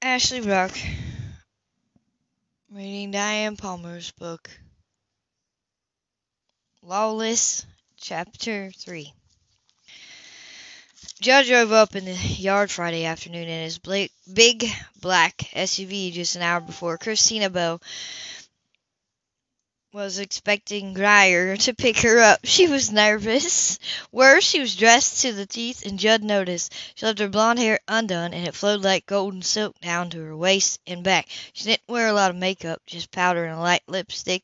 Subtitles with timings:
[0.00, 0.70] Ashley Brock,
[2.70, 4.48] reading Diana Palmer's book,
[6.82, 9.12] Lawless, Chapter 3.
[11.20, 13.80] Joe drove up in the yard Friday afternoon in his
[14.32, 17.82] big black SUV just an hour before Christina Bell
[19.92, 22.40] was expecting Grier to pick her up.
[22.44, 23.78] She was nervous.
[24.12, 26.74] Worse, she was dressed to the teeth, and Judd noticed.
[26.94, 30.36] She left her blonde hair undone, and it flowed like golden silk down to her
[30.36, 31.28] waist and back.
[31.54, 34.42] She didn't wear a lot of makeup, just powder and a light lipstick,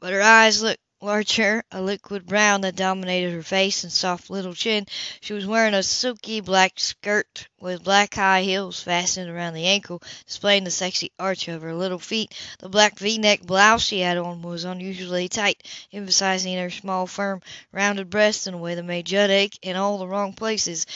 [0.00, 4.54] but her eyes looked larger, a liquid brown that dominated her face and soft little
[4.54, 4.86] chin.
[5.20, 10.02] She was wearing a silky black skirt with black high heels fastened around the ankle,
[10.26, 12.34] displaying the sexy arch of her little feet.
[12.58, 15.62] The black V-neck blouse she had on was unusually tight,
[15.92, 19.98] emphasizing her small, firm, rounded breasts in a way that made Judd ache in all
[19.98, 20.86] the wrong places.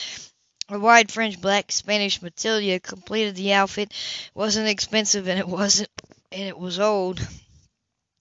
[0.69, 3.91] Her wide fringed black Spanish mantilla completed the outfit.
[3.91, 5.89] It wasn't expensive and it wasn't
[6.31, 7.25] and it was old.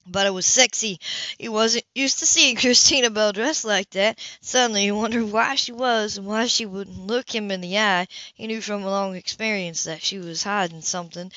[0.07, 0.99] But it was sexy.
[1.39, 4.19] He wasn't used to seeing Christina Bell dressed like that.
[4.41, 8.09] Suddenly he wondered why she was and why she wouldn't look him in the eye.
[8.35, 11.31] He knew from long experience that she was hiding something.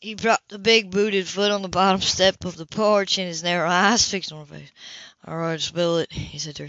[0.00, 3.42] He dropped a big booted foot on the bottom step of the porch and his
[3.42, 4.70] narrow eyes fixed on her face.
[5.26, 6.68] All right, spill it, he said her.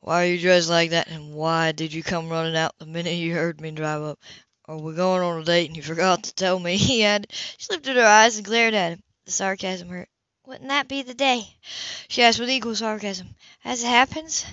[0.00, 3.14] Why are you dressed like that, and why did you come running out the minute
[3.14, 4.18] you heard me drive up?
[4.66, 6.76] Are we going on a date and you forgot to tell me?
[6.76, 7.32] He added.
[7.58, 9.02] She lifted her eyes and glared at him.
[9.24, 10.08] The sarcasm hurt.
[10.48, 11.46] Wouldn't that be the day?
[12.08, 13.36] She asked with equal sarcasm.
[13.66, 14.46] As it happens,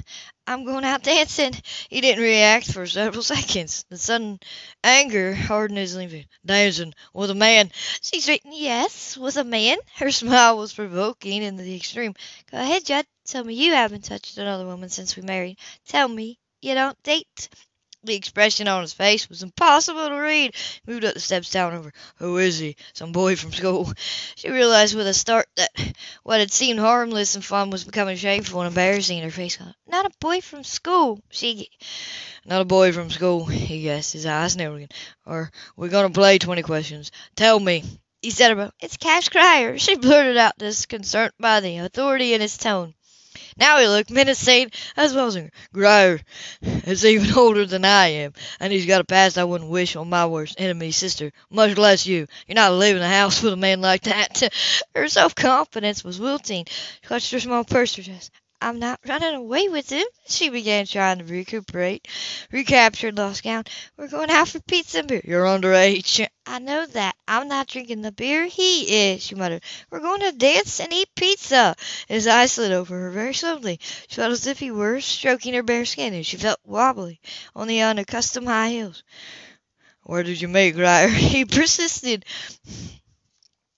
[0.45, 1.53] I'm going out dancing.
[1.87, 3.85] He didn't react for several seconds.
[3.87, 4.41] The sudden
[4.83, 6.25] anger hardened his lean.
[6.45, 7.71] Dancing with a man.
[8.01, 8.55] She straightened.
[8.55, 9.77] Yes, with a man.
[9.95, 12.13] Her smile was provoking in the extreme.
[12.51, 13.05] Go ahead, Judd.
[13.23, 15.57] Tell me you haven't touched another woman since we married.
[15.87, 17.47] Tell me you don't date.
[18.05, 20.53] The expression on his face was impossible to read.
[20.55, 21.91] He moved up the steps down over.
[22.17, 22.75] Who is he?
[22.93, 23.91] Some boy from school.
[24.35, 25.71] She realized with a start that
[26.21, 29.17] what had seemed harmless and fun was becoming shameful and embarrassing.
[29.17, 29.57] in Her face
[29.87, 31.19] Not a boy from school.
[31.31, 31.71] She
[32.45, 34.89] Not a boy from school, he guessed, his eyes narrowing.
[35.25, 37.11] Are we're gonna play twenty questions?
[37.35, 37.83] Tell me.
[38.21, 39.79] He said about It's Cash Grier.
[39.79, 42.93] She blurted out, disconcerted by the authority in his tone.
[43.57, 45.37] Now he looked menacing as well as
[45.73, 46.21] Grier
[46.61, 50.09] is even older than I am, and he's got a past I wouldn't wish on
[50.09, 52.27] my worst enemy's sister, much less you.
[52.47, 54.53] You're not leaving the house with a man like that.
[54.95, 56.65] Her self-confidence was wilting.
[56.67, 58.31] She clutched her small purse to chest.
[58.61, 62.07] I'm not running away with him, she began trying to recuperate.
[62.51, 63.65] recapture lost gown.
[63.97, 65.21] We're going out for pizza and beer.
[65.23, 66.27] You're underage.
[66.45, 67.15] I know that.
[67.27, 68.45] I'm not drinking the beer.
[68.45, 69.63] He is, she muttered.
[69.89, 71.75] We're going to dance and eat pizza.
[72.07, 73.79] His eyes slid over her very slowly.
[74.07, 77.19] She felt as if he were stroking her bare skin, and she felt wobbly
[77.55, 79.03] on the unaccustomed high heels.
[80.03, 81.07] Where did you meet, Grier?
[81.09, 82.25] He persisted.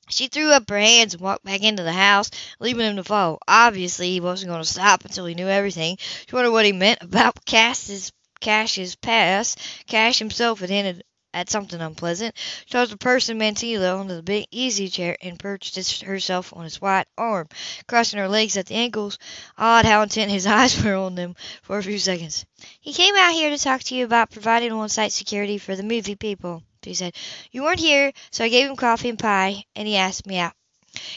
[0.09, 3.39] She threw up her hands and walked back into the house, leaving him to follow.
[3.45, 5.97] Obviously, he wasn't going to stop until he knew everything.
[5.99, 9.59] She wondered what he meant about Cash's, Cash's past.
[9.85, 11.03] Cash himself had hinted
[11.33, 12.35] at something unpleasant.
[12.37, 16.63] She tossed the purse and mantilla onto the big easy chair and perched herself on
[16.63, 17.49] his white arm,
[17.85, 19.17] crossing her legs at the ankles.
[19.57, 22.45] Odd how intent his eyes were on them for a few seconds.
[22.79, 26.15] He came out here to talk to you about providing on-site security for the movie
[26.15, 27.15] people she said.
[27.51, 30.53] You weren't here, so I gave him coffee and pie, and he asked me out.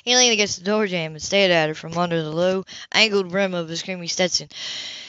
[0.02, 3.30] He leaned against the door jamb and stared at her from under the low, angled
[3.30, 4.48] brim of his creamy Stetson.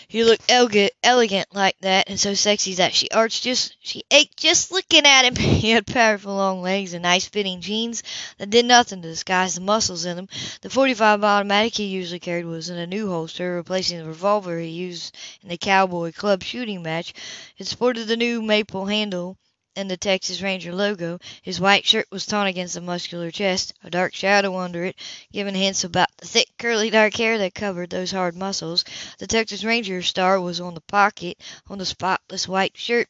[0.08, 4.38] He looked elegant, elegant like that, and so sexy that she arched just, she ached
[4.38, 5.36] just looking at him.
[5.62, 8.04] He had powerful long legs and nice fitting jeans
[8.38, 10.30] that did nothing to disguise the muscles in them.
[10.62, 14.68] The 45 automatic he usually carried was in a new holster, replacing the revolver he
[14.68, 17.14] used in the cowboy club shooting match.
[17.58, 19.38] It sported the new maple handle
[19.76, 21.20] and the Texas Ranger logo.
[21.42, 24.96] His white shirt was torn against the muscular chest, a dark shadow under it,
[25.32, 28.84] giving hints about the thick, curly dark hair that covered those hard muscles.
[29.20, 33.08] The Texas Ranger star was on the pocket on the spotless white shirt.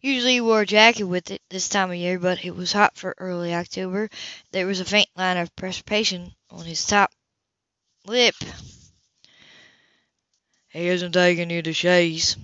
[0.00, 2.96] Usually he wore a jacket with it this time of year, but it was hot
[2.96, 4.08] for early October.
[4.52, 7.12] There was a faint line of perspiration on his top
[8.06, 8.34] lip.
[10.68, 12.36] He isn't taking you to Shea's,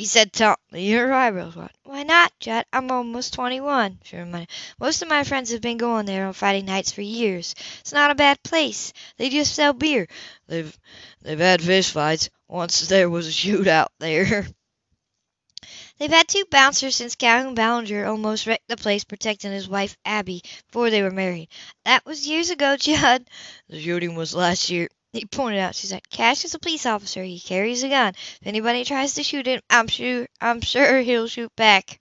[0.00, 1.68] he said tautly, her eyebrows wide.
[1.84, 2.64] Why not, Judd?
[2.72, 4.48] I'm almost twenty-one, she reminded.
[4.78, 7.54] Most of my friends have been going there on Friday nights for years.
[7.80, 8.94] It's not a bad place.
[9.18, 10.08] They just sell beer.
[10.46, 10.74] They've
[11.20, 12.30] they've had fist fights.
[12.48, 14.46] Once there was a shootout there.
[15.98, 20.40] They've had two bouncers since Calhoun Ballinger almost wrecked the place protecting his wife Abby
[20.68, 21.50] before they were married.
[21.84, 23.28] That was years ago, Judd.
[23.68, 24.88] The shooting was last year.
[25.12, 25.74] He pointed out.
[25.74, 27.22] She said, "Cash is a police officer.
[27.22, 28.14] He carries a gun.
[28.16, 31.98] If anybody tries to shoot him, I'm sure I'm sure he'll shoot back."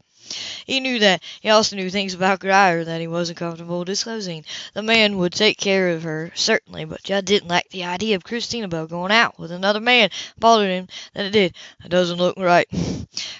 [0.65, 1.23] He knew that.
[1.41, 4.45] He also knew things about Grier that he wasn't comfortable disclosing.
[4.73, 8.23] The man would take care of her, certainly, but Judd didn't like the idea of
[8.23, 10.05] Christina Bell going out with another man.
[10.05, 11.55] It bothered him that it did.
[11.81, 12.67] That doesn't look right.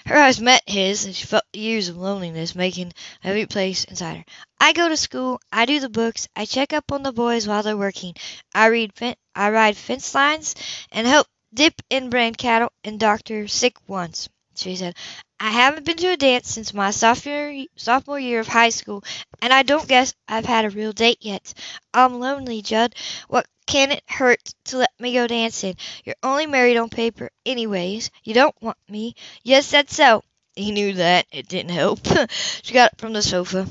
[0.06, 2.92] Her eyes met his, and she felt the years of loneliness making
[3.24, 4.24] a place inside her.
[4.58, 7.62] I go to school, I do the books, I check up on the boys while
[7.62, 8.14] they're working,
[8.54, 8.92] I read
[9.34, 10.54] I ride fence lines,
[10.90, 14.28] and help dip in brand cattle and doctor sick ones.
[14.56, 14.96] She said,
[15.40, 19.02] I haven't been to a dance since my sophomore sophomore year of high school,
[19.42, 21.52] and I don't guess I've had a real date yet.
[21.92, 22.94] I'm lonely, Judd.
[23.26, 25.76] What can it hurt to let me go dancing?
[26.04, 28.10] You're only married on paper, anyways.
[28.22, 29.16] You don't want me.
[29.42, 30.22] Yes, that's so.
[30.54, 31.26] He knew that.
[31.32, 32.00] It didn't help.
[32.62, 33.66] she got up from the sofa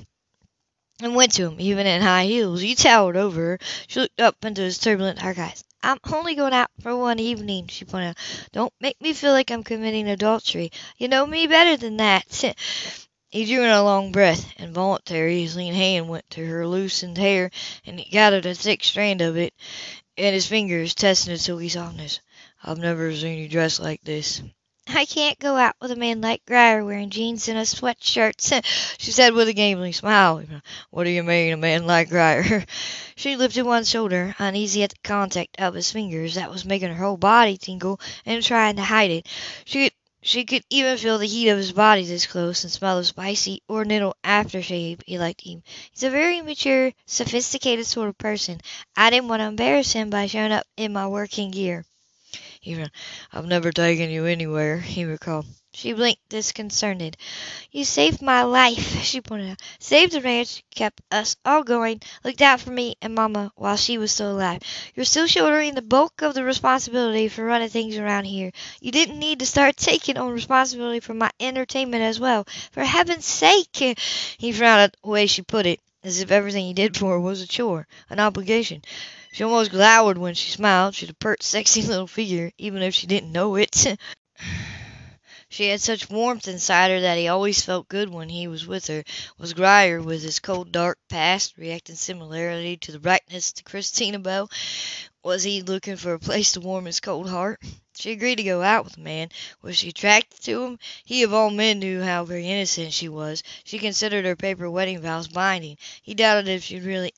[1.02, 2.62] and went to him, even in high heels.
[2.62, 3.60] He towered over her.
[3.88, 5.64] She looked up into his turbulent dark eyes.
[5.82, 8.18] I'm only going out for one evening, she pointed out.
[8.52, 10.72] Don't make me feel like I'm committing adultery.
[10.98, 12.26] You know me better than that.
[13.30, 14.54] he drew in a long breath.
[14.58, 17.52] Involuntarily, his lean hand went to her loosened hair,
[17.86, 19.54] and he gathered a thick strand of it
[20.18, 22.20] in his fingers, testing its silky softness.
[22.64, 24.42] I've never seen you dressed like this.
[24.92, 28.64] I can't go out with a man like Grier wearing jeans and a sweatshirt,
[28.98, 30.44] she said with a gamely smile.
[30.90, 32.66] What do you mean, a man like Grier?
[33.16, 37.04] She lifted one shoulder, uneasy at the contact of his fingers that was making her
[37.04, 39.28] whole body tingle, and trying to hide it.
[39.66, 39.92] She
[40.22, 43.62] she could even feel the heat of his body this close, and smell the spicy
[43.70, 45.64] Oriental aftershave he liked him.
[45.92, 48.62] He's a very mature, sophisticated sort of person.
[48.96, 51.86] I didn't want to embarrass him by showing up in my working gear.
[52.64, 52.92] Even
[53.32, 55.46] I've never taken you anywhere, he recalled.
[55.74, 57.16] She blinked disconcerted.
[57.72, 59.62] You saved my life, she pointed out.
[59.80, 63.98] Saved the ranch, kept us all going, looked out for me and Mama while she
[63.98, 64.62] was still alive.
[64.94, 68.52] You're still shouldering the bulk of the responsibility for running things around here.
[68.82, 72.46] You didn't need to start taking on responsibility for my entertainment as well.
[72.72, 73.82] For heaven's sake!
[73.82, 73.94] Eh,
[74.38, 77.20] he frowned at the way she put it, as if everything he did for her
[77.20, 78.82] was a chore, an obligation.
[79.32, 80.96] She almost glowered when she smiled.
[80.96, 83.86] She'd a pert, sexy little figure, even if she didn't know it.
[85.50, 88.88] she had such warmth inside her that he always felt good when he was with
[88.88, 89.04] her.
[89.38, 94.50] Was Grier, with his cold, dark past, reacting similarly to the brightness to Christina Bell?
[95.24, 97.62] Was he looking for a place to warm his cold heart?
[97.94, 99.30] She agreed to go out with the man.
[99.62, 100.80] Was she attracted to him?
[101.04, 103.44] He of all men knew how very innocent she was.
[103.64, 105.78] She considered her paper wedding vows binding.
[106.02, 107.12] He doubted if she'd really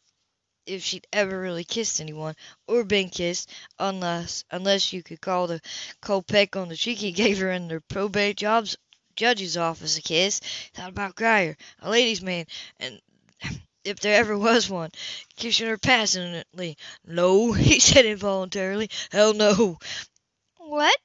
[0.66, 2.36] if she'd ever really kissed anyone,
[2.68, 3.50] or been kissed,
[3.80, 5.62] unless unless you could call the
[6.02, 8.78] cold peck on the cheek he gave her in the probate jobs
[9.16, 10.40] judge's office a kiss.
[10.74, 12.46] Thought about Grier, a ladies' man,
[12.80, 13.00] and
[13.84, 14.90] if there ever was one,
[15.36, 16.78] kissing her passionately.
[17.06, 18.90] No, he said involuntarily.
[19.12, 19.78] Hell no.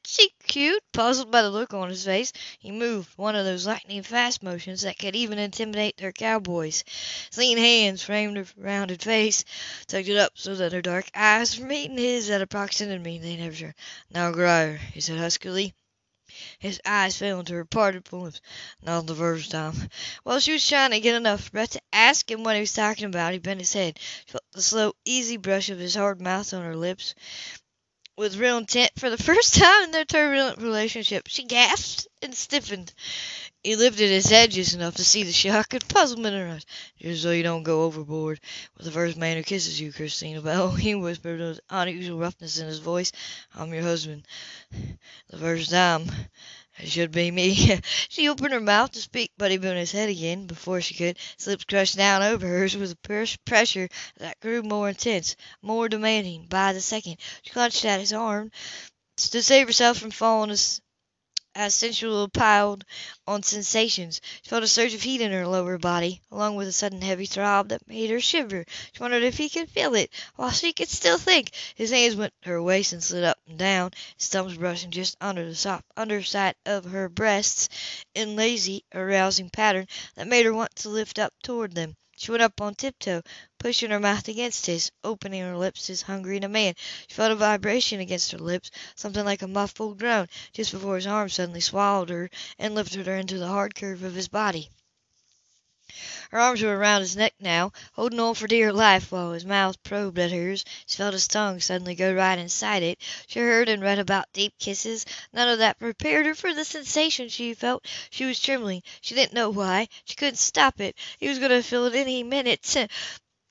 [0.04, 0.84] She cute?
[0.92, 4.82] Puzzled by the look on his face, he moved one of those lightning fast motions
[4.82, 6.84] that could even intimidate their cowboys.
[7.30, 9.44] His lean hands framed her rounded face,
[9.88, 13.34] tucked it up so that her dark eyes were meeting his at a proximity they
[13.34, 13.74] never.
[14.08, 15.74] Now, Grier, he said huskily.
[16.60, 18.40] His eyes fell into her parted lips.
[18.82, 19.90] Not the first time.
[20.22, 23.06] While she was trying to get enough breath to ask him what he was talking
[23.06, 23.98] about, he bent his head.
[24.28, 27.16] Felt the slow, easy brush of his hard mouth on her lips
[28.16, 31.28] with real intent for the first time in their turbulent relationship.
[31.28, 32.92] She gasped and stiffened.
[33.62, 36.66] He lifted his head just enough to see the shock and puzzlement in her eyes.
[37.00, 38.40] Just so you don't go overboard
[38.76, 42.66] with the first man who kisses you, Christina Bell, he whispered with unusual roughness in
[42.66, 43.12] his voice.
[43.54, 44.24] I'm your husband.
[45.30, 46.10] The first time.
[46.78, 47.80] It should be me.
[48.08, 51.18] she opened her mouth to speak, but he bent his head again before she could.
[51.38, 56.46] His lips crushed down over hers with a pressure that grew more intense, more demanding
[56.46, 57.16] by the second.
[57.42, 58.50] She clutched at his arm
[59.16, 60.50] to save herself from falling
[61.56, 62.84] as sensual piled
[63.26, 64.20] on sensations.
[64.42, 67.26] She felt a surge of heat in her lower body, along with a sudden heavy
[67.26, 68.64] throb that made her shiver.
[68.92, 71.50] She wondered if he could feel it, while she could still think.
[71.74, 75.44] His hands went her waist and slid up and down, his thumbs brushing just under
[75.48, 77.68] the soft underside of her breasts
[78.14, 81.96] in lazy, arousing pattern that made her want to lift up toward them.
[82.18, 83.20] She went up on tiptoe,
[83.58, 86.76] pushing her mouth against his, opening her lips as hungry demand.
[87.08, 91.06] She felt a vibration against her lips, something like a muffled groan, just before his
[91.06, 94.70] arm suddenly swallowed her and lifted her into the hard curve of his body.
[96.30, 99.82] Her arms were around his neck now, holding on for dear life while his mouth
[99.82, 100.64] probed at hers.
[100.86, 102.98] She felt his tongue suddenly go right inside it.
[103.26, 105.06] She heard and read about deep kisses.
[105.32, 107.86] None of that prepared her for the sensation she felt.
[108.10, 108.82] She was trembling.
[109.00, 109.88] She didn't know why.
[110.04, 110.96] She couldn't stop it.
[111.18, 112.76] He was going to feel it any minute.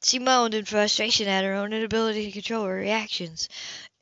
[0.04, 3.50] She moaned in frustration at her own inability to control her reactions.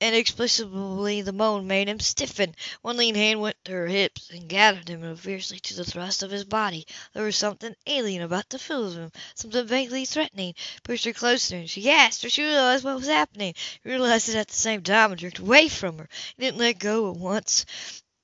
[0.03, 2.53] Inexplicably the moan made him stiffen.
[2.81, 6.29] One lean hand went to her hips and gathered him fiercely to the thrust of
[6.29, 6.85] his body.
[7.13, 10.55] There was something alien about the feel of him, something vaguely threatening.
[10.57, 13.53] He pushed her closer and she gasped, for she realized what was happening.
[13.81, 16.09] He realized it at the same time and jerked away from her.
[16.35, 17.65] He didn't let go at once.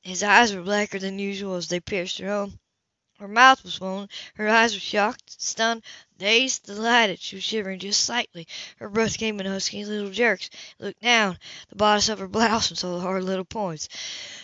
[0.02, 2.60] His eyes were blacker than usual as they pierced her own.
[3.20, 5.84] Her mouth was swollen, her eyes were shocked, stunned,
[6.18, 7.20] dazed, delighted.
[7.20, 8.48] She was shivering just slightly.
[8.78, 10.50] Her breath came in husky little jerks.
[10.78, 13.90] He looked down the bodice of her blouse and saw the hard little points.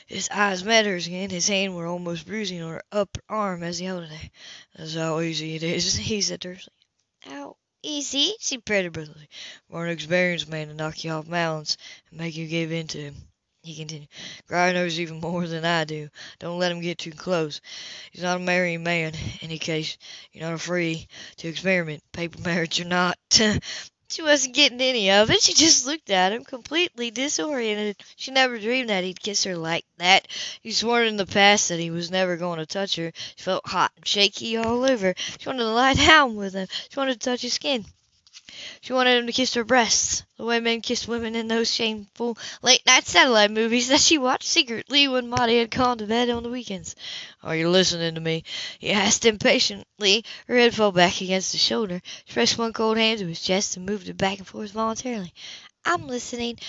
[0.08, 1.30] His eyes met hers again.
[1.30, 4.32] His hands were almost bruising on her upper arm as he held it.
[4.76, 6.74] "That's how easy it is," he said tersely.
[7.22, 9.30] "How easy?" she parroted breathlessly.
[9.72, 11.78] "For an experienced man to knock you off balance
[12.10, 13.30] and make you give in to him,"
[13.66, 14.10] he continued.
[14.48, 16.10] "Grier knows even more than I do.
[16.40, 17.62] Don't let him get too close.
[18.12, 19.14] He's not a marrying man.
[19.14, 19.98] In any case,
[20.32, 21.08] you're not free
[21.38, 23.18] to experiment, paper marriage or not."
[24.08, 25.42] She wasn't getting any of it.
[25.42, 27.98] She just looked at him, completely disoriented.
[28.16, 30.28] She never dreamed that he'd kiss her like that.
[30.62, 33.12] He'd sworn in the past that he was never going to touch her.
[33.36, 35.16] She felt hot and shaky all over.
[35.40, 36.68] She wanted to lie down with him.
[36.90, 37.84] She wanted to touch his skin.
[38.80, 42.38] She wanted him to kiss her breasts, the way men kiss women in those shameful
[42.62, 46.44] late night satellite movies that she watched secretly when Maudie had gone to bed on
[46.44, 46.96] the weekends.
[47.42, 48.44] "Are you listening to me?"
[48.78, 50.24] he asked impatiently.
[50.48, 52.04] Her head fell back against his shoulder.
[52.26, 55.34] She pressed one cold hand to his chest and moved it back and forth voluntarily.
[55.84, 56.60] "I'm listening.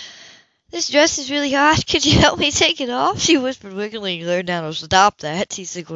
[0.73, 1.87] This dress is really hot.
[1.87, 4.23] Could you help me take it off?" she whispered wickedly.
[4.43, 4.65] Down.
[4.65, 5.87] "Oh, stop that!" he said.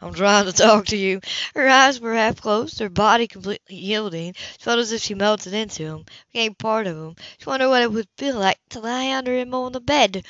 [0.00, 1.20] "I'm trying to talk to you."
[1.54, 4.34] Her eyes were half closed, her body completely yielding.
[4.34, 7.16] She felt as if she melted into him, became part of him.
[7.38, 10.24] She wondered what it would feel like to lie under him on the bed.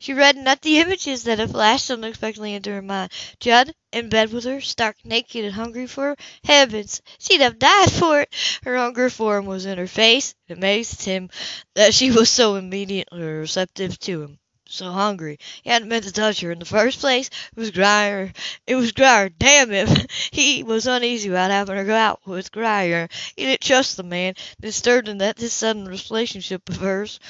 [0.00, 3.12] She reddened at the images that had flashed unexpectedly into her mind.
[3.40, 6.16] Judd in bed with her, stark naked and hungry for her.
[6.42, 7.00] Heavens!
[7.20, 8.34] She'd have died for it.
[8.64, 10.34] Her hunger for him was in her face.
[10.48, 11.30] It amazed him
[11.74, 14.38] that she was so immediately receptive to him.
[14.66, 15.38] So hungry.
[15.62, 17.28] He hadn't meant to touch her in the first place.
[17.28, 18.32] It was Grier.
[18.66, 19.28] It was Grier.
[19.28, 19.88] Damn him!
[20.32, 23.08] He was uneasy about having her go out with Grier.
[23.36, 24.34] He didn't trust the man.
[24.60, 27.20] Disturbed him that this sudden relationship of hers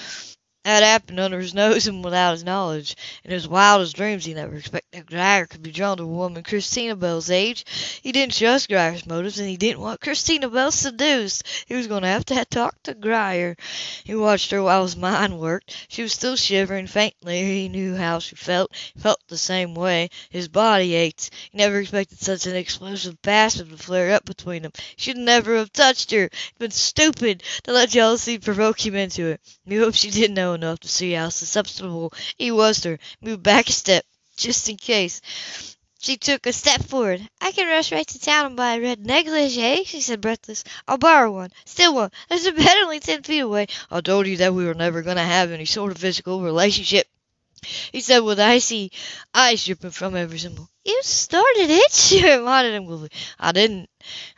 [0.64, 2.97] had happened under his nose and without his knowledge.
[3.23, 6.97] In his wildest dreams he never expected Grier could be drawn to a woman Christina
[6.97, 7.64] Bell's age.
[8.02, 11.44] He didn't trust Grier's motives, and he didn't want Christina Bell seduced.
[11.66, 13.56] He was going to have to talk to Grier.
[14.04, 15.76] He watched her while his mind worked.
[15.88, 17.42] She was still shivering faintly.
[17.42, 18.73] He knew how she felt.
[18.94, 20.11] He felt the same way.
[20.30, 21.30] His body ached.
[21.50, 24.73] He never expected such an explosive passion to flare up between them.
[24.97, 26.30] He should never have touched her.
[26.30, 29.40] He'd been stupid to let jealousy provoke him into it.
[29.66, 32.99] He hoped she didn't know enough to see how susceptible he was to her.
[33.20, 34.04] Moved back a step,
[34.37, 35.20] just in case.
[35.99, 37.28] She took a step forward.
[37.40, 40.62] "I can rush right to town and buy a red negligee," she said breathless.
[40.87, 41.52] "I'll borrow one.
[41.64, 42.11] Steal one.
[42.28, 45.16] There's a bed only ten feet away." "I told you that we were never going
[45.16, 47.08] to have any sort of physical relationship,"
[47.92, 48.92] he said with icy
[49.34, 50.68] eyes dripping from every symbol.
[50.84, 53.11] "You started it," she reminded him coolly.
[53.38, 53.88] "I didn't.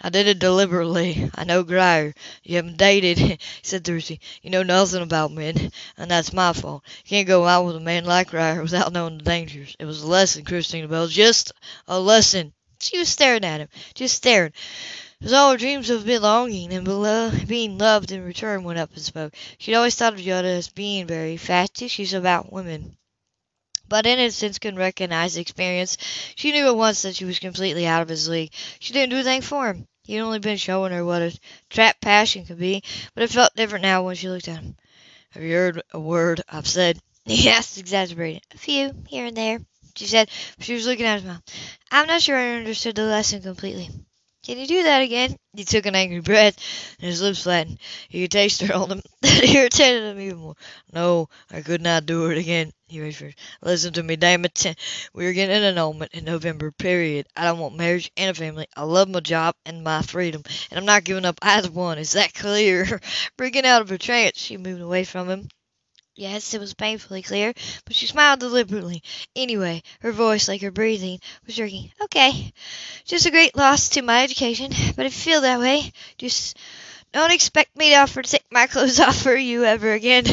[0.00, 1.30] I did it deliberately.
[1.34, 2.14] I know Grier.
[2.44, 4.20] You haven't dated," said tersely.
[4.42, 6.84] "You know nothing about men, and that's my fault.
[7.04, 9.74] You can't go out with a man like Grier without knowing the dangers.
[9.78, 11.52] It was a lesson, Christina Bell, just
[11.88, 14.52] a lesson." She was staring at him, just staring.
[15.22, 16.84] As all her dreams of belonging and
[17.48, 19.34] being loved in return went up in smoke.
[19.58, 22.96] She had always thought of Judd as being very facetious about women
[23.88, 25.96] but in instance couldn't recognize experience.
[26.34, 28.52] She knew at once that she was completely out of his league.
[28.78, 29.86] She didn't do a thing for him.
[30.04, 31.38] He'd only been showing her what a
[31.68, 32.82] trap passion could be,
[33.14, 34.76] but it felt different now when she looked at him.
[35.30, 36.98] Have you heard a word I've said?
[37.24, 38.42] He asked, exaggerating.
[38.54, 39.58] A few, here and there,
[39.96, 40.30] she said.
[40.60, 41.42] She was looking at his mouth.
[41.90, 43.90] I'm not sure I understood the lesson completely.
[44.46, 45.36] Can you do that again?
[45.56, 46.56] He took an angry breath,
[47.00, 47.80] and his lips flattened.
[48.08, 49.02] He could taste her on them.
[49.22, 50.54] That irritated him even more.
[50.92, 52.72] No, I could not do it again.
[52.86, 53.34] He whispered.
[53.60, 54.76] Listen to me, damn it.
[55.12, 57.26] We are getting an annulment in November, period.
[57.36, 58.68] I don't want marriage and a family.
[58.76, 61.98] I love my job and my freedom, and I'm not giving up either one.
[61.98, 63.00] Is that clear?
[63.36, 65.48] Breaking out of her trance, she moved away from him.
[66.18, 67.52] Yes, it was painfully clear,
[67.84, 69.02] but she smiled deliberately.
[69.36, 71.92] Anyway, her voice, like her breathing, was jerking.
[72.00, 72.54] Okay,
[73.04, 76.56] just a great loss to my education, but you feel that way, just
[77.12, 80.24] don't expect me to offer to take my clothes off for you ever again.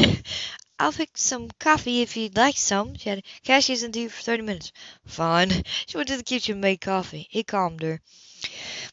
[0.78, 4.42] I'll fix some coffee if you'd like some, she had Cash isn't due for thirty
[4.42, 4.72] minutes.
[5.04, 5.64] Fine.
[5.84, 7.28] She went to the kitchen and made coffee.
[7.30, 8.00] It calmed her.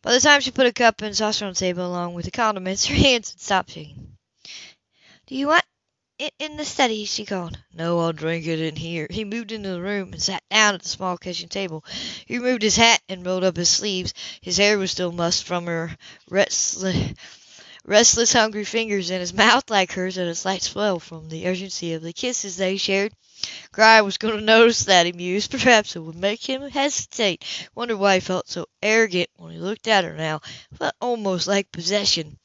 [0.02, 2.32] By the time she put a cup and saucer on the table along with the
[2.32, 4.18] condiments, her hands had stopped shaking.
[5.26, 5.64] Do you want
[6.40, 7.58] in the study, she called.
[7.74, 9.08] No, I'll drink it in here.
[9.10, 11.84] He moved into the room and sat down at the small kitchen table.
[12.26, 14.14] He removed his hat and rolled up his sleeves.
[14.42, 15.96] His hair was still mussed from her
[16.30, 17.14] restless
[17.84, 21.94] restless, hungry fingers and his mouth like hers, had a slight swell from the urgency
[21.94, 23.12] of the kisses they shared.
[23.72, 25.50] Grier was going to notice that, he mused.
[25.52, 27.44] Perhaps it would make him hesitate.
[27.74, 30.42] Wondered why he felt so arrogant when he looked at her now.
[30.78, 32.38] Felt almost like possession.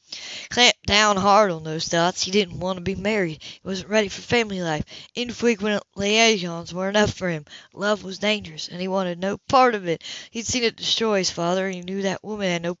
[0.49, 2.23] Clamped down hard on those thoughts.
[2.23, 3.43] He didn't want to be married.
[3.43, 4.83] He wasn't ready for family life.
[5.13, 7.45] Infrequent liaisons were enough for him.
[7.73, 10.03] Love was dangerous, and he wanted no part of it.
[10.31, 12.77] He'd seen it destroy his father, and he knew that woman had no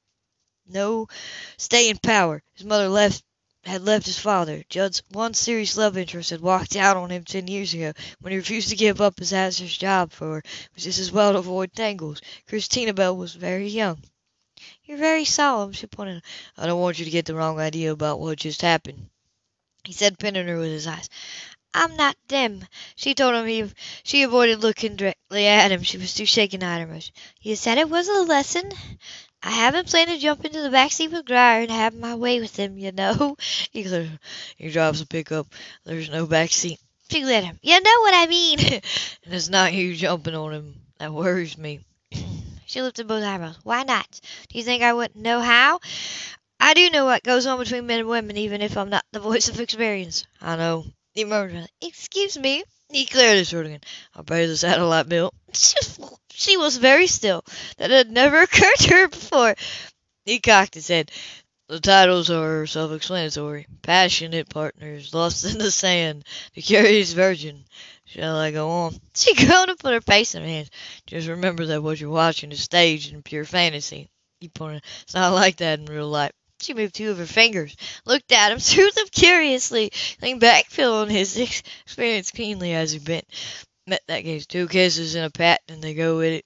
[0.67, 1.07] no
[1.57, 2.41] staying power.
[2.55, 3.23] His mother left
[3.63, 4.63] had left his father.
[4.69, 8.37] Judd's one serious love interest had walked out on him ten years ago when he
[8.37, 10.37] refused to give up his hazardous job for her.
[10.39, 12.21] It was just as well to avoid tangles.
[12.47, 14.01] Christina Bell was very young.
[14.87, 16.23] You're very solemn, she pointed out.
[16.57, 19.09] I don't want you to get the wrong idea about what just happened.
[19.83, 21.09] He said, pinning her with his eyes.
[21.73, 22.65] I'm not them.
[22.95, 23.69] She told him he,
[24.03, 25.83] she avoided looking directly at him.
[25.83, 27.13] She was too shaken out of emotion.
[27.41, 28.71] You said it was a lesson.
[29.43, 32.39] I haven't planned to jump into the back seat with Grier and have my way
[32.39, 33.35] with him, you know.
[33.71, 34.19] He cleared.
[34.55, 35.47] He drives a pickup.
[35.83, 36.79] There's no back seat.
[37.11, 37.59] She let him.
[37.61, 38.59] You know what I mean.
[39.25, 41.81] and it's not you jumping on him that worries me.
[42.67, 43.57] She lifted both eyebrows.
[43.63, 44.19] Why not?
[44.49, 45.79] Do you think I wouldn't know how?
[46.59, 49.19] I do know what goes on between men and women, even if I'm not the
[49.19, 50.25] voice of experience.
[50.41, 50.85] I know.
[51.13, 51.69] He murmured.
[51.81, 52.63] Excuse me.
[52.89, 53.81] He cleared his throat again.
[54.15, 55.33] I'll pay the satellite bill.
[56.39, 57.43] She was very still.
[57.77, 59.55] That had never occurred to her before.
[60.23, 61.11] He cocked his head.
[61.67, 63.65] The titles are self-explanatory.
[63.81, 67.65] Passionate partners, lost in the sand, the curious virgin.
[68.07, 68.99] Shall I go on?
[69.15, 70.69] She groaned and put her face in her hands.
[71.05, 74.09] Just remember that what you're watching is staged in pure fantasy.
[74.39, 74.83] He pointed.
[75.01, 76.31] It's not like that in real life.
[76.61, 81.09] She moved two of her fingers, looked at him, threw them curiously, leaned back, feeling
[81.09, 81.37] his
[81.85, 83.25] experience keenly as he bent
[83.87, 84.45] met that gaze.
[84.45, 86.45] Two kisses and a pat, and they go at it,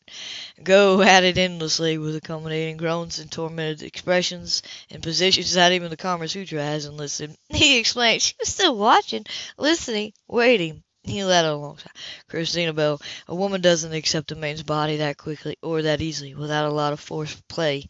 [0.63, 5.97] go at it endlessly with accommodating groans and tormented expressions and positions that even the
[5.97, 7.35] Kama Sutra hasn't listed.
[7.49, 8.21] He explained.
[8.21, 9.25] She was still watching,
[9.57, 10.83] listening, waiting.
[11.03, 11.91] He led her alongside.
[12.27, 16.65] Christina Bell, a woman doesn't accept a man's body that quickly or that easily without
[16.69, 17.85] a lot of forced play,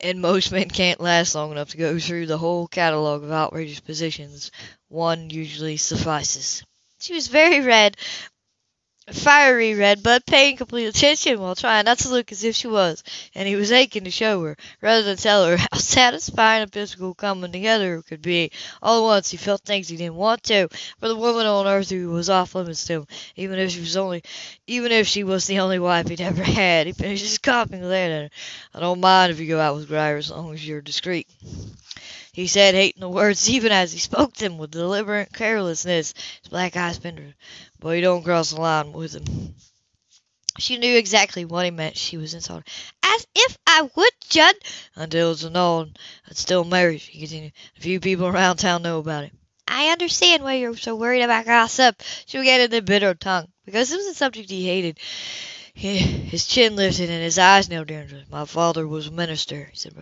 [0.00, 3.80] and most men can't last long enough to go through the whole catalogue of outrageous
[3.80, 4.50] positions.
[4.88, 6.62] One usually suffices.
[7.00, 7.96] She was very red,
[9.10, 13.02] fiery red, but paying complete attention while trying not to look as if she was,
[13.34, 17.14] and he was aching to show her, rather than tell her, how satisfying a physical
[17.14, 18.50] coming together could be.
[18.82, 20.68] All at once he felt things he didn't want to,
[21.00, 23.96] for the woman on earth who was off limits to him, even if she was
[23.96, 24.22] only,
[24.66, 26.86] even if she was the only wife he'd ever had.
[26.86, 28.32] He finished his glared at.
[28.74, 31.26] I don't mind if you go out with Grier as long as you're discreet
[32.32, 36.14] he said, hating the words even as he spoke them with deliberate carelessness.
[36.42, 37.34] His black eyes pinned
[37.78, 39.54] Boy, you don't cross the line with him.
[40.58, 41.96] She knew exactly what he meant.
[41.96, 42.68] She was insulted.
[43.02, 44.54] As if I would, Judd.
[44.94, 47.52] Until it's annulled and still married, he continued.
[47.78, 49.32] A few people around town know about it.
[49.66, 52.02] I understand why you're so worried about gossip.
[52.26, 54.98] She began in a bitter tongue, because it was a subject he hated.
[55.74, 58.26] His chin lifted and his eyes narrowed.
[58.30, 59.94] My father was a minister, he said.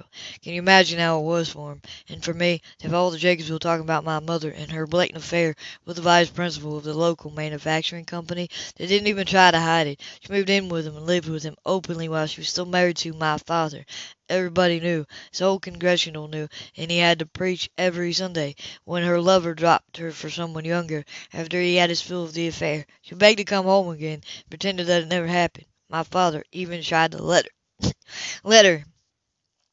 [0.42, 1.82] Can you imagine how it was for him?
[2.08, 5.18] And for me, to have all the Jacobsville talking about my mother and her blatant
[5.18, 5.54] affair
[5.86, 8.50] with the vice principal of the local manufacturing company.
[8.76, 10.00] They didn't even try to hide it.
[10.20, 12.96] She moved in with him and lived with him openly while she was still married
[12.98, 13.86] to my father.
[14.30, 15.06] Everybody knew.
[15.32, 18.54] His whole congregational knew, and he had to preach every Sunday.
[18.84, 22.46] When her lover dropped her for someone younger, after he had his fill of the
[22.46, 25.66] affair, she begged to come home again, pretended that it never happened.
[25.88, 27.48] My father even tried to let
[27.82, 27.90] her.
[28.44, 28.84] let her.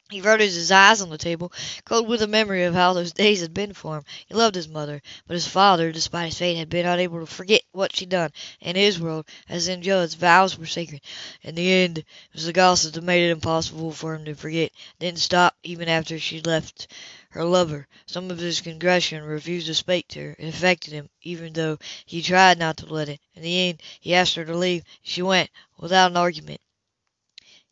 [0.10, 1.52] He averted his eyes on the table,
[1.84, 4.06] cold with the memory of how those days had been for him.
[4.26, 7.64] He loved his mother, but his father, despite his fate, had been unable to forget
[7.74, 8.32] what she'd done.
[8.62, 11.02] In his world, as in Judd's, vows were sacred.
[11.42, 14.72] In the end, it was the gossip that made it impossible for him to forget.
[14.72, 16.88] It didn't stop even after she'd left
[17.32, 17.86] her lover.
[18.06, 20.36] Some of his congregation refused to speak to her.
[20.40, 23.20] It affected him, even though he tried not to let it.
[23.36, 24.86] In the end, he asked her to leave.
[25.04, 26.62] She went, without an argument.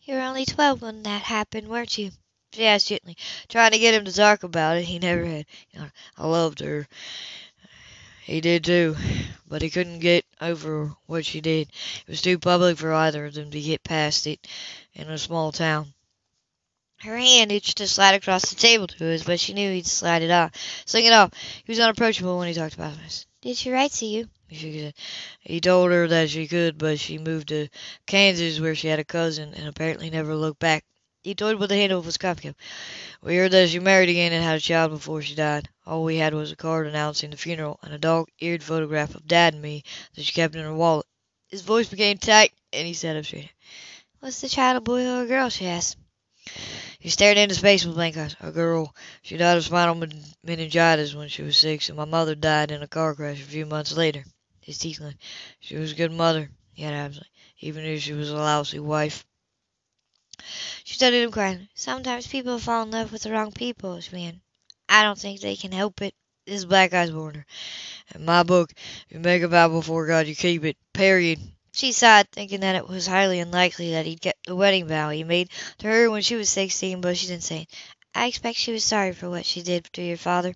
[0.02, 2.12] You were only twelve when that happened, weren't you?
[2.56, 3.18] She asked gently,
[3.50, 4.86] trying to get him to talk about it.
[4.86, 5.46] He never had.
[5.72, 6.88] You know, I loved her.
[8.24, 8.96] He did too,
[9.48, 11.68] but he couldn't get over what she did.
[12.08, 14.48] It was too public for either of them to get past it
[14.94, 15.94] in a small town.
[17.02, 20.24] Her hand itched to slide across the table to his, but she knew he'd slide
[20.24, 20.52] it off.
[20.86, 21.32] Sling it off.
[21.64, 23.28] He was unapproachable when he talked about this.
[23.42, 24.28] Did she write to you?
[24.48, 27.68] He told her that she could, but she moved to
[28.08, 30.84] Kansas where she had a cousin and apparently never looked back.
[31.26, 32.56] He toyed with the handle of his coffee cup.
[33.20, 35.68] We heard that she married again and had a child before she died.
[35.84, 39.54] All we had was a card announcing the funeral and a dog-eared photograph of Dad
[39.54, 39.84] and me
[40.14, 41.08] that she kept in her wallet.
[41.48, 43.50] His voice became tight, and he sat up straight.
[44.22, 45.50] Was the child a boy or a girl?
[45.50, 45.98] she asked.
[47.00, 48.36] He stared into space with blank eyes.
[48.40, 48.96] A girl.
[49.24, 50.08] She died of spinal
[50.44, 53.66] meningitis when she was six, and my mother died in a car crash a few
[53.66, 54.24] months later.
[54.62, 55.24] His teeth clinked.
[55.60, 57.26] She was a good mother, yet absent,
[57.62, 59.26] even if she was a lousy wife.
[60.86, 61.68] She studied him quietly.
[61.74, 64.42] Sometimes people fall in love with the wrong people, she began.
[64.88, 66.14] I don't think they can help it.
[66.46, 67.46] His black eyes warned her.
[68.14, 68.72] In my book,
[69.10, 70.78] you make a vow before God, you keep it.
[70.94, 71.40] Period.
[71.74, 75.24] She sighed, thinking that it was highly unlikely that he'd get the wedding vow he
[75.24, 77.70] made to her when she was sixteen, but she didn't say it.
[78.14, 80.54] I expect she was sorry for what she did to your father.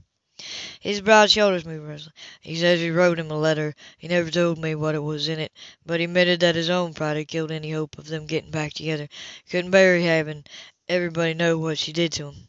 [0.79, 2.13] His broad shoulders moved restlessly.
[2.39, 3.75] He says he wrote him a letter.
[3.97, 5.51] He never told me what it was in it,
[5.85, 8.71] but he admitted that his own pride had killed any hope of them getting back
[8.71, 9.09] together.
[9.49, 10.45] Couldn't bear having
[10.87, 12.47] everybody know what she did to him.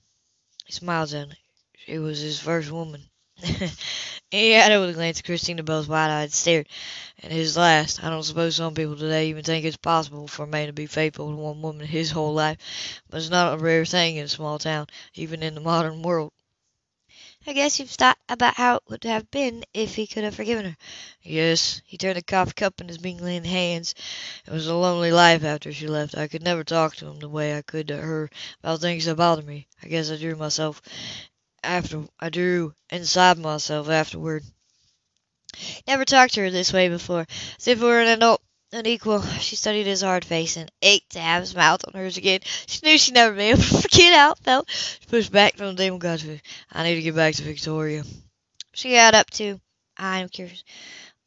[0.66, 1.38] He smiled sadly.
[1.84, 3.10] She was his first woman.
[4.30, 6.66] he added with a glance at Christina Bell's wide-eyed stare.
[7.18, 8.04] And his last.
[8.04, 10.86] I don't suppose some people today even think it's possible for a man to be
[10.86, 12.58] faithful to one woman his whole life,
[13.08, 16.30] but it's not a rare thing in a small town, even in the modern world.
[17.46, 20.64] I guess you've thought about how it would have been if he could have forgiven
[20.64, 20.76] her.
[21.22, 23.94] Yes, he turned the coffee cup in his mingling hands.
[24.46, 26.16] It was a lonely life after she left.
[26.16, 28.30] I could never talk to him the way I could to her
[28.62, 29.66] about things that bothered me.
[29.82, 30.80] I guess I drew myself
[31.62, 34.44] after I drew inside myself afterward.
[35.86, 37.26] Never talked to her this way before,
[37.58, 39.22] as if it were an adult unequal.
[39.40, 42.40] She studied his hard face and ached to have his mouth on hers again.
[42.66, 44.70] She knew she'd never be able to forget how it felt.
[44.70, 46.40] She pushed back from the demon godfish.
[46.72, 48.04] I need to get back to Victoria.
[48.72, 49.60] She got up too.
[49.96, 50.64] I'm curious.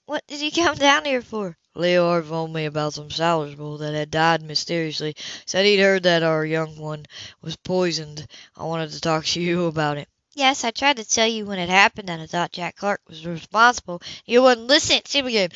[0.06, 1.58] What did you come down here for?
[1.76, 5.16] Leo told me about some sailor's bull that had died mysteriously.
[5.46, 7.06] Said he'd heard that our young one
[7.42, 8.28] was poisoned.
[8.56, 10.08] I wanted to talk to you about it.
[10.36, 13.24] Yes, I tried to tell you when it happened and I thought Jack Clark was
[13.26, 14.02] responsible.
[14.26, 15.00] You wouldn't listen.
[15.06, 15.50] See me again.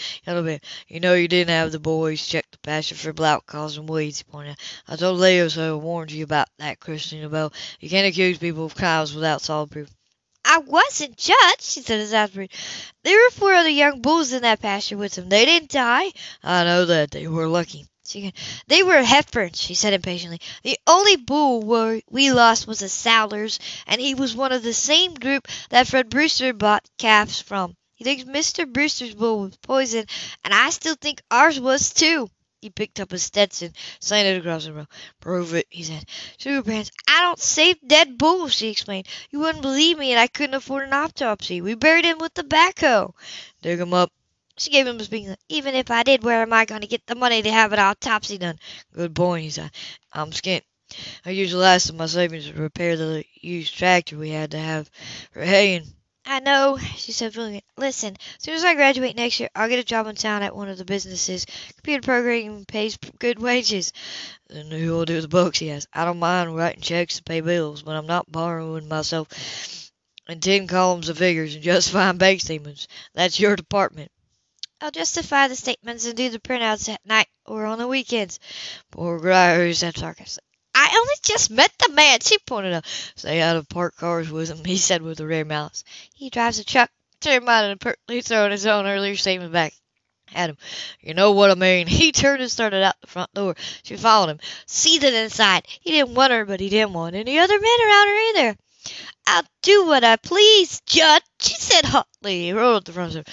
[0.87, 4.51] You know you didn't have the boys check the pasture for blout causing weeds, pointed
[4.51, 4.57] out.
[4.87, 7.51] I told Leo so I warned you about that, Christina Bell.
[7.79, 9.89] You can't accuse people of crimes without solid proof.
[10.45, 12.55] I wasn't judged, she said exasperated.
[13.03, 15.27] There were four other young bulls in that pasture with them.
[15.27, 16.11] They didn't die.
[16.43, 17.11] I know that.
[17.11, 17.87] They were lucky.
[18.67, 20.39] They were Hepburns, she said impatiently.
[20.63, 21.61] The only bull
[22.09, 26.09] we lost was a Salers, and he was one of the same group that Fred
[26.09, 27.75] Brewster bought calves from.
[27.95, 28.71] He thinks Mr.
[28.71, 30.09] Brewster's bull was poisoned,
[30.43, 32.29] and I still think ours was too.
[32.61, 34.87] He picked up a Stetson, slanted it across the room.
[35.19, 36.05] Prove it, he said.
[36.37, 39.07] Sugar Pants, I don't save dead bulls, she explained.
[39.29, 41.61] You wouldn't believe me, and I couldn't afford an autopsy.
[41.61, 43.13] We buried him with the backhoe.
[43.61, 44.11] Dig him up,
[44.57, 45.35] she gave him a speaking.
[45.49, 47.79] Even if I did, where am I going to get the money to have an
[47.79, 48.59] autopsy done?
[48.93, 49.71] Good boy, he said.
[50.11, 50.63] I'm skint.
[51.25, 54.57] I used the last of my savings to repair the used tractor we had to
[54.57, 54.89] have
[55.31, 55.85] for haying.
[56.25, 57.63] I know, she said feeling it.
[57.77, 60.55] Listen, as soon as I graduate next year, I'll get a job in town at
[60.55, 61.45] one of the businesses.
[61.75, 63.93] Computer programming pays good wages.
[64.49, 65.87] Then who will do the books, he asked.
[65.93, 69.29] I don't mind writing checks to pay bills, but I'm not borrowing myself
[70.27, 72.87] in ten columns of figures and justifying bank statements.
[73.13, 74.11] That's your department.
[74.79, 78.39] I'll justify the statements and do the printouts at night or on the weekends.
[78.91, 80.47] Poor Grier said sarcastically.
[80.75, 82.85] I only just met the man, she pointed out.
[83.15, 85.83] Stay out of parked cars with him, he said with a rare malice.
[86.13, 86.91] He drives a truck.
[87.19, 89.73] Tim might have pertly thrown his own earlier statement back
[90.35, 90.57] at him.
[91.01, 91.87] You know what I mean.
[91.87, 93.55] He turned and started out the front door.
[93.81, 95.65] She followed him, seething inside.
[95.67, 98.57] He didn't want her, but he didn't want any other men around her either.
[99.25, 102.43] I'll do what I please, Judd, she said hotly.
[102.43, 103.23] He rolled up the front door.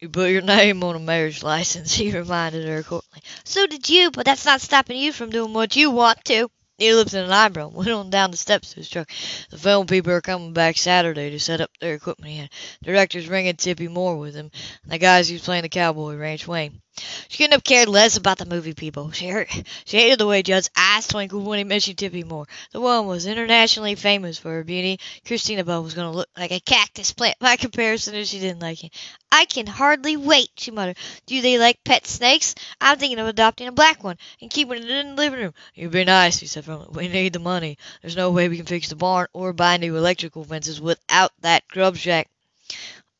[0.00, 3.20] You put your name on a marriage license, he reminded her coldly.
[3.42, 6.48] So did you, but that's not stopping you from doing what you want to.
[6.78, 9.10] He lifted an eyebrow and went on down the steps to his truck.
[9.50, 12.48] The film people are coming back Saturday to set up their equipment again.
[12.80, 14.52] The director's bringing Tippy Moore with him,
[14.84, 16.80] and the guys who's playing the cowboy, Rance Wayne.
[17.28, 19.10] She couldn't have cared less about the movie people.
[19.12, 19.48] She heard,
[19.84, 22.46] she hated the way Judd's eyes twinkled when he mentioned Tippy Moore.
[22.72, 24.98] The woman was internationally famous for her beauty.
[25.26, 28.60] Christina Bell was going to look like a cactus plant by comparison if she didn't
[28.60, 28.90] like him.
[29.30, 30.96] I can hardly wait, she muttered.
[31.26, 32.54] Do they like pet snakes?
[32.80, 35.54] I'm thinking of adopting a black one and keeping it in the living room.
[35.74, 36.88] You'd be nice, he said firmly.
[36.90, 37.78] We need the money.
[38.02, 41.68] There's no way we can fix the barn or buy new electrical fences without that
[41.68, 42.28] grub shack.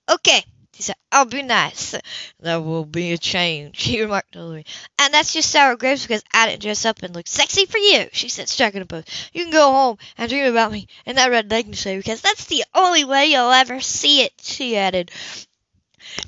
[0.09, 0.45] Okay,
[0.79, 1.93] he said, I'll be nice.
[2.39, 4.63] That will be a change, he remarked to
[5.01, 8.07] And that's just sour grapes because I didn't dress up and look sexy for you,
[8.13, 9.03] she said, striking a pose.
[9.33, 12.45] You can go home and dream about me in that red legging lake because that's
[12.45, 15.11] the only way you'll ever see it, she added.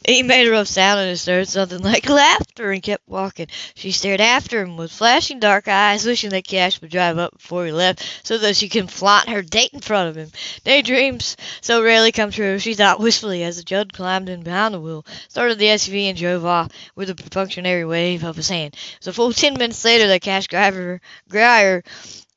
[0.07, 3.47] He made a rough sound and stirred something like laughter and kept walking.
[3.75, 7.67] She stared after him with flashing dark eyes, wishing that Cash would drive up before
[7.67, 10.31] he left so that she could flaunt her date in front of him.
[10.65, 15.07] Daydreams so rarely come true, she thought wistfully as Judd climbed in behind the wheel,
[15.29, 18.75] started the SUV, and drove off with a perfunctory wave of his hand.
[18.75, 21.83] It was a full ten minutes later that Cash driver Grier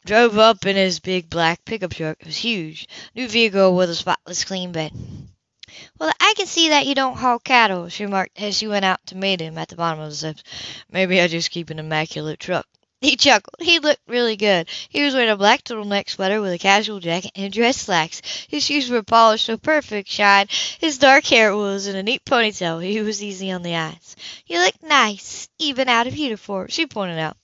[0.06, 2.18] drove up in his big black pickup truck.
[2.20, 2.88] It was huge.
[3.16, 4.92] New vehicle with a spotless clean bed.
[6.00, 9.06] Well, I can see that you don't haul cattle, she remarked as she went out
[9.08, 10.44] to meet him at the bottom of the steps.
[10.92, 12.68] Maybe I just keep an immaculate truck.
[13.04, 13.56] He chuckled.
[13.60, 14.70] He looked really good.
[14.88, 18.22] He was wearing a black turtleneck sweater with a casual jacket and dress slacks.
[18.48, 20.48] His shoes were polished to a perfect shine.
[20.80, 22.82] His dark hair was in a neat ponytail.
[22.82, 24.16] He was easy on the eyes.
[24.48, 27.36] You look nice, even out of uniform, she pointed out.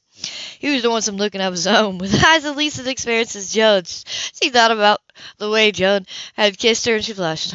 [0.60, 3.52] He was doing some looking of his own, with eyes at least as experienced as
[3.52, 4.06] Judd's.
[4.42, 5.02] She thought about
[5.38, 7.54] the way Judd had kissed her, and she flushed.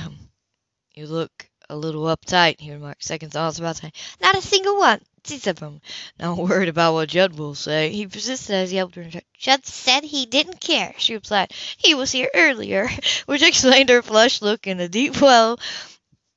[0.95, 3.03] You look a little uptight, he remarked.
[3.03, 3.91] Second thoughts about time.
[4.21, 5.81] Not a single one, she said from
[6.21, 7.91] Not worried about what Judd will say.
[7.91, 9.11] He persisted as he helped her.
[9.37, 11.53] Judd said he didn't care, she replied.
[11.79, 12.89] He was here earlier,
[13.27, 15.59] which explained her flushed look and the deep well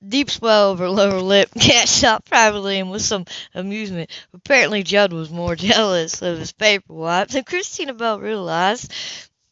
[0.08, 1.50] deep swell of her lower lip.
[1.60, 4.10] Cat stopped privately and with some amusement.
[4.34, 8.92] Apparently Judd was more jealous of his paper wife than Christina Bell realized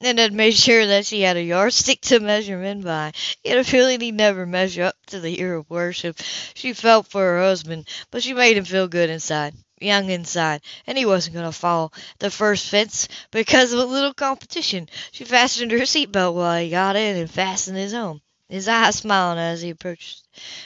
[0.02, 3.12] and had made sure that she had a yardstick to measure men by.
[3.44, 6.20] Yet a feeling he'd never measure up to the year of worship.
[6.54, 10.98] She felt for her husband, but she made him feel good inside, young inside, and
[10.98, 14.90] he wasn't going to fall the first fence because of a little competition.
[15.12, 18.22] She fastened her seatbelt while he got in and fastened his own.
[18.50, 20.22] His eyes smiling as he approached,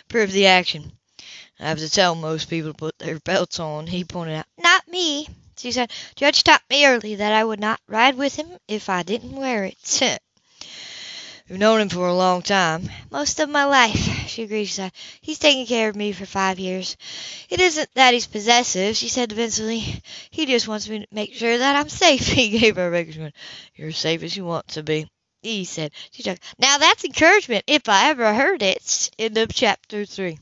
[0.09, 0.91] proved the action.
[1.59, 4.45] I have to tell most people to put their belts on, he pointed out.
[4.57, 5.27] Not me,
[5.59, 5.91] she said.
[6.15, 9.65] Judd taught me early that I would not ride with him if I didn't wear
[9.65, 10.01] it.
[11.49, 12.89] You've known him for a long time.
[13.09, 14.65] Most of my life, she agreed.
[14.65, 16.95] She said, He's taken care of me for five years.
[17.49, 20.01] It isn't that he's possessive, she said defensively.
[20.29, 22.27] He just wants me to make sure that I'm safe.
[22.27, 23.31] He gave her a regular
[23.75, 25.09] You're as safe as you want to be.
[25.41, 25.91] He said.
[26.11, 26.43] She chuckled.
[26.59, 29.09] Now that's encouragement, if I ever heard it.
[29.17, 30.37] End of chapter three.